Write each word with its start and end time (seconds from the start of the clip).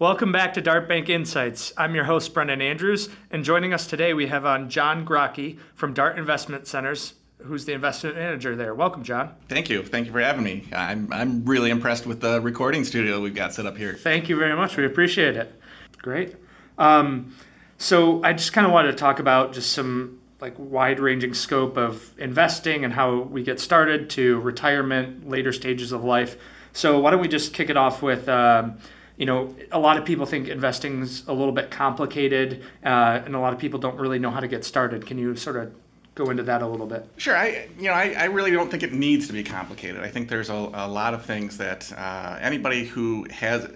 Welcome 0.00 0.32
back 0.32 0.54
to 0.54 0.62
Dart 0.62 0.88
Bank 0.88 1.10
Insights. 1.10 1.74
I'm 1.76 1.94
your 1.94 2.04
host, 2.04 2.32
Brendan 2.32 2.62
Andrews, 2.62 3.10
and 3.30 3.44
joining 3.44 3.74
us 3.74 3.86
today 3.86 4.14
we 4.14 4.26
have 4.28 4.46
on 4.46 4.70
John 4.70 5.04
Grocke 5.04 5.58
from 5.74 5.92
Dart 5.92 6.16
Investment 6.16 6.66
Centers, 6.66 7.12
who's 7.36 7.66
the 7.66 7.74
investment 7.74 8.16
manager 8.16 8.56
there. 8.56 8.74
Welcome, 8.74 9.04
John. 9.04 9.34
Thank 9.46 9.68
you. 9.68 9.82
Thank 9.82 10.06
you 10.06 10.12
for 10.12 10.20
having 10.22 10.42
me. 10.42 10.66
I'm, 10.72 11.12
I'm 11.12 11.44
really 11.44 11.68
impressed 11.68 12.06
with 12.06 12.22
the 12.22 12.40
recording 12.40 12.82
studio 12.84 13.20
we've 13.20 13.34
got 13.34 13.52
set 13.52 13.66
up 13.66 13.76
here. 13.76 13.92
Thank 13.92 14.30
you 14.30 14.38
very 14.38 14.56
much. 14.56 14.74
We 14.78 14.86
appreciate 14.86 15.36
it. 15.36 15.52
Great. 15.98 16.34
Um, 16.78 17.36
so 17.76 18.24
I 18.24 18.32
just 18.32 18.54
kind 18.54 18.66
of 18.66 18.72
wanted 18.72 18.92
to 18.92 18.96
talk 18.96 19.18
about 19.18 19.52
just 19.52 19.72
some 19.72 20.18
like 20.40 20.54
wide-ranging 20.56 21.34
scope 21.34 21.76
of 21.76 22.18
investing 22.18 22.86
and 22.86 22.94
how 22.94 23.18
we 23.18 23.42
get 23.42 23.60
started 23.60 24.08
to 24.10 24.40
retirement, 24.40 25.28
later 25.28 25.52
stages 25.52 25.92
of 25.92 26.04
life. 26.04 26.38
So 26.72 27.00
why 27.00 27.10
don't 27.10 27.20
we 27.20 27.28
just 27.28 27.52
kick 27.52 27.68
it 27.68 27.76
off 27.76 28.00
with? 28.00 28.30
Um, 28.30 28.78
you 29.20 29.26
know, 29.26 29.54
a 29.70 29.78
lot 29.78 29.98
of 29.98 30.06
people 30.06 30.24
think 30.24 30.48
investing's 30.48 31.28
a 31.28 31.32
little 31.34 31.52
bit 31.52 31.70
complicated, 31.70 32.62
uh, 32.82 33.20
and 33.22 33.36
a 33.36 33.38
lot 33.38 33.52
of 33.52 33.58
people 33.58 33.78
don't 33.78 33.98
really 33.98 34.18
know 34.18 34.30
how 34.30 34.40
to 34.40 34.48
get 34.48 34.64
started. 34.64 35.06
Can 35.06 35.18
you 35.18 35.36
sort 35.36 35.56
of 35.56 35.74
go 36.14 36.30
into 36.30 36.44
that 36.44 36.62
a 36.62 36.66
little 36.66 36.86
bit? 36.86 37.06
Sure. 37.18 37.36
I, 37.36 37.68
you 37.78 37.88
know, 37.88 37.92
I, 37.92 38.14
I 38.16 38.24
really 38.24 38.50
don't 38.50 38.70
think 38.70 38.82
it 38.82 38.94
needs 38.94 39.26
to 39.26 39.34
be 39.34 39.44
complicated. 39.44 40.00
I 40.00 40.08
think 40.08 40.30
there's 40.30 40.48
a, 40.48 40.54
a 40.54 40.88
lot 40.88 41.12
of 41.12 41.26
things 41.26 41.58
that 41.58 41.92
uh, 41.92 42.38
anybody 42.40 42.86
who 42.86 43.26
has 43.30 43.70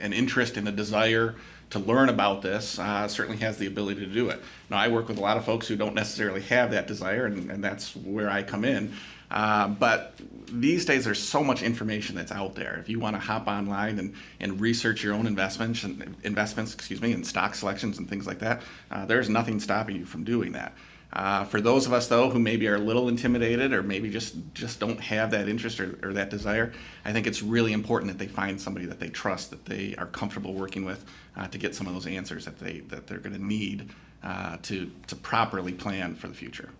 an 0.00 0.12
interest 0.12 0.58
and 0.58 0.68
a 0.68 0.72
desire 0.72 1.34
to 1.70 1.78
learn 1.78 2.10
about 2.10 2.42
this 2.42 2.78
uh, 2.78 3.08
certainly 3.08 3.38
has 3.38 3.56
the 3.56 3.68
ability 3.68 4.00
to 4.00 4.12
do 4.12 4.28
it. 4.28 4.42
Now, 4.68 4.76
I 4.76 4.88
work 4.88 5.08
with 5.08 5.16
a 5.16 5.22
lot 5.22 5.38
of 5.38 5.46
folks 5.46 5.66
who 5.66 5.76
don't 5.76 5.94
necessarily 5.94 6.42
have 6.42 6.72
that 6.72 6.86
desire, 6.86 7.24
and, 7.24 7.50
and 7.50 7.64
that's 7.64 7.96
where 7.96 8.28
I 8.28 8.42
come 8.42 8.66
in. 8.66 8.92
Uh, 9.30 9.68
but 9.68 10.14
these 10.52 10.84
days, 10.84 11.04
there's 11.04 11.22
so 11.22 11.44
much 11.44 11.62
information 11.62 12.16
that's 12.16 12.32
out 12.32 12.54
there. 12.54 12.78
If 12.80 12.88
you 12.88 12.98
want 12.98 13.14
to 13.14 13.20
hop 13.20 13.46
online 13.46 13.98
and, 13.98 14.14
and 14.40 14.60
research 14.60 15.04
your 15.04 15.14
own 15.14 15.26
investments 15.26 15.84
and 15.84 16.16
investments, 16.24 16.74
excuse 16.74 17.00
me, 17.00 17.12
and 17.12 17.26
stock 17.26 17.54
selections 17.54 17.98
and 17.98 18.08
things 18.08 18.26
like 18.26 18.40
that, 18.40 18.62
uh, 18.90 19.06
there's 19.06 19.28
nothing 19.28 19.60
stopping 19.60 19.96
you 19.96 20.04
from 20.04 20.24
doing 20.24 20.52
that. 20.52 20.74
Uh, 21.12 21.44
for 21.44 21.60
those 21.60 21.86
of 21.86 21.92
us 21.92 22.06
though 22.06 22.30
who 22.30 22.38
maybe 22.38 22.68
are 22.68 22.76
a 22.76 22.80
little 22.80 23.08
intimidated 23.08 23.72
or 23.72 23.82
maybe 23.82 24.10
just 24.10 24.32
just 24.54 24.78
don't 24.78 25.00
have 25.00 25.32
that 25.32 25.48
interest 25.48 25.80
or, 25.80 25.98
or, 26.04 26.12
that 26.12 26.30
desire, 26.30 26.72
I 27.04 27.12
think 27.12 27.26
it's 27.26 27.42
really 27.42 27.72
important 27.72 28.12
that 28.12 28.18
they 28.18 28.28
find 28.28 28.60
somebody 28.60 28.86
that 28.86 29.00
they 29.00 29.08
trust, 29.08 29.50
that 29.50 29.64
they 29.64 29.96
are 29.98 30.06
comfortable 30.06 30.54
working 30.54 30.84
with, 30.84 31.04
uh, 31.36 31.48
to 31.48 31.58
get 31.58 31.74
some 31.74 31.88
of 31.88 31.94
those 31.94 32.06
answers 32.06 32.44
that 32.44 32.60
they 32.60 32.80
that 32.80 33.08
they're 33.08 33.18
going 33.18 33.34
to 33.34 33.44
need 33.44 33.90
uh, 34.22 34.58
to 34.62 34.90
to 35.08 35.16
properly 35.16 35.72
plan 35.72 36.14
for 36.14 36.28
the 36.28 36.34
future. 36.34 36.70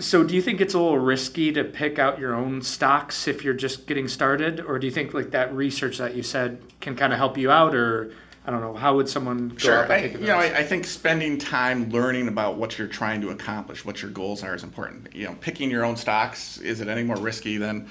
So, 0.00 0.24
do 0.24 0.34
you 0.34 0.42
think 0.42 0.60
it's 0.60 0.74
a 0.74 0.78
little 0.78 0.98
risky 0.98 1.52
to 1.52 1.62
pick 1.62 1.98
out 1.98 2.18
your 2.18 2.34
own 2.34 2.62
stocks 2.62 3.28
if 3.28 3.44
you're 3.44 3.54
just 3.54 3.86
getting 3.86 4.08
started, 4.08 4.60
or 4.60 4.78
do 4.78 4.86
you 4.86 4.92
think 4.92 5.14
like 5.14 5.30
that 5.32 5.54
research 5.54 5.98
that 5.98 6.14
you 6.14 6.22
said 6.22 6.60
can 6.80 6.96
kind 6.96 7.12
of 7.12 7.18
help 7.18 7.36
you 7.36 7.50
out, 7.50 7.74
or 7.74 8.12
I 8.46 8.50
don't 8.50 8.62
know, 8.62 8.74
how 8.74 8.96
would 8.96 9.08
someone 9.08 9.50
go 9.50 9.58
sure. 9.58 9.92
I, 9.92 10.06
you 10.06 10.26
know, 10.26 10.38
I, 10.38 10.58
I, 10.58 10.62
think 10.64 10.86
spending 10.86 11.36
time 11.36 11.90
learning 11.90 12.26
about 12.26 12.56
what 12.56 12.78
you're 12.78 12.88
trying 12.88 13.20
to 13.20 13.28
accomplish, 13.28 13.84
what 13.84 14.00
your 14.00 14.10
goals 14.10 14.42
are, 14.42 14.54
is 14.54 14.64
important. 14.64 15.14
You 15.14 15.26
know, 15.26 15.34
picking 15.34 15.70
your 15.70 15.84
own 15.84 15.96
stocks 15.96 16.58
is 16.58 16.80
it 16.80 16.88
any 16.88 17.02
more 17.02 17.16
risky 17.16 17.58
than 17.58 17.88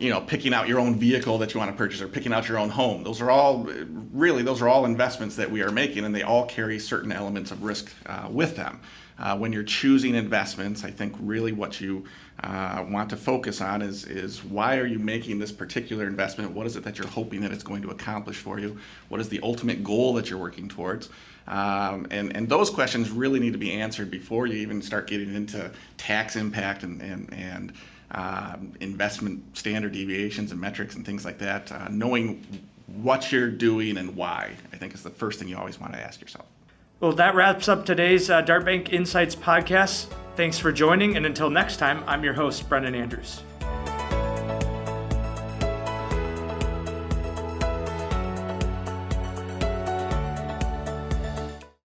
you 0.00 0.10
know 0.10 0.20
picking 0.20 0.54
out 0.54 0.68
your 0.68 0.80
own 0.80 0.98
vehicle 0.98 1.38
that 1.38 1.54
you 1.54 1.60
want 1.60 1.70
to 1.70 1.76
purchase 1.76 2.00
or 2.00 2.08
picking 2.08 2.32
out 2.32 2.48
your 2.48 2.58
own 2.58 2.70
home? 2.70 3.04
Those 3.04 3.20
are 3.20 3.30
all 3.30 3.64
really 4.12 4.42
those 4.42 4.62
are 4.62 4.68
all 4.68 4.84
investments 4.84 5.36
that 5.36 5.50
we 5.50 5.62
are 5.62 5.70
making, 5.70 6.04
and 6.04 6.14
they 6.14 6.22
all 6.22 6.46
carry 6.46 6.78
certain 6.78 7.12
elements 7.12 7.50
of 7.50 7.62
risk 7.62 7.92
uh, 8.06 8.28
with 8.30 8.56
them. 8.56 8.80
Uh, 9.18 9.36
when 9.36 9.52
you're 9.52 9.64
choosing 9.64 10.14
investments, 10.14 10.84
I 10.84 10.92
think 10.92 11.16
really 11.18 11.50
what 11.50 11.80
you 11.80 12.04
uh, 12.42 12.84
want 12.88 13.10
to 13.10 13.16
focus 13.16 13.60
on 13.60 13.82
is 13.82 14.04
is 14.04 14.44
why 14.44 14.76
are 14.76 14.86
you 14.86 15.00
making 15.00 15.40
this 15.40 15.50
particular 15.50 16.06
investment? 16.06 16.52
What 16.52 16.66
is 16.66 16.76
it 16.76 16.84
that 16.84 16.98
you're 16.98 17.08
hoping 17.08 17.40
that 17.40 17.50
it's 17.50 17.64
going 17.64 17.82
to 17.82 17.90
accomplish 17.90 18.36
for 18.36 18.60
you? 18.60 18.78
What 19.08 19.20
is 19.20 19.28
the 19.28 19.40
ultimate 19.42 19.82
goal 19.82 20.14
that 20.14 20.30
you're 20.30 20.38
working 20.38 20.68
towards? 20.68 21.08
Um, 21.48 22.08
and 22.10 22.36
and 22.36 22.48
those 22.48 22.70
questions 22.70 23.10
really 23.10 23.40
need 23.40 23.54
to 23.54 23.58
be 23.58 23.72
answered 23.72 24.10
before 24.10 24.46
you 24.46 24.58
even 24.58 24.82
start 24.82 25.08
getting 25.08 25.34
into 25.34 25.70
tax 25.96 26.36
impact 26.36 26.84
and 26.84 27.02
and 27.02 27.32
and 27.32 27.72
um, 28.10 28.74
investment 28.80 29.56
standard 29.56 29.92
deviations 29.92 30.52
and 30.52 30.60
metrics 30.60 30.94
and 30.94 31.04
things 31.04 31.24
like 31.24 31.38
that. 31.38 31.70
Uh, 31.70 31.88
knowing 31.90 32.44
what 32.86 33.30
you're 33.30 33.50
doing 33.50 33.96
and 33.98 34.16
why, 34.16 34.52
I 34.72 34.76
think, 34.76 34.94
is 34.94 35.02
the 35.02 35.10
first 35.10 35.38
thing 35.38 35.48
you 35.48 35.56
always 35.56 35.78
want 35.78 35.92
to 35.92 36.00
ask 36.00 36.20
yourself. 36.20 36.46
Well, 37.00 37.12
that 37.12 37.34
wraps 37.34 37.68
up 37.68 37.84
today's 37.84 38.28
uh, 38.28 38.42
Dartbank 38.42 38.92
Insights 38.92 39.36
podcast. 39.36 40.12
Thanks 40.34 40.58
for 40.58 40.72
joining, 40.72 41.16
and 41.16 41.26
until 41.26 41.50
next 41.50 41.76
time, 41.76 42.02
I'm 42.06 42.24
your 42.24 42.34
host, 42.34 42.68
Brendan 42.68 42.94
Andrews. 42.94 43.42